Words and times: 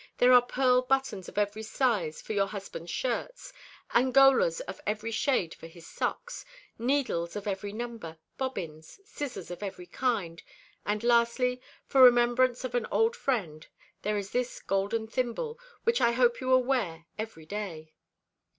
There 0.17 0.33
are 0.33 0.41
pearl 0.41 0.81
buttons 0.81 1.29
of 1.29 1.37
every 1.37 1.61
size 1.61 2.23
for 2.23 2.33
your 2.33 2.47
husband's 2.47 2.89
shirts; 2.89 3.53
angolas 3.93 4.59
of 4.61 4.81
every 4.87 5.11
shade 5.11 5.53
for 5.53 5.67
his 5.67 5.85
socks; 5.85 6.43
needles 6.79 7.35
of 7.35 7.45
every 7.45 7.71
number; 7.71 8.17
bobbins; 8.35 8.99
scissors 9.05 9.51
of 9.51 9.61
every 9.61 9.85
kind; 9.85 10.41
and 10.87 11.03
lastly, 11.03 11.61
for 11.85 12.01
remembrance 12.01 12.63
of 12.63 12.73
an 12.73 12.87
old 12.89 13.15
friend, 13.15 13.67
there 14.01 14.17
is 14.17 14.31
this 14.31 14.59
golden 14.59 15.05
thimble, 15.05 15.59
which 15.83 16.01
I 16.01 16.13
hope 16.13 16.41
you 16.41 16.47
will 16.47 16.63
wear 16.63 17.05
every 17.19 17.45
day." 17.45 17.93